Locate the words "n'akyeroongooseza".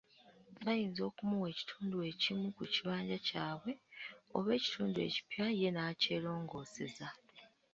5.71-7.07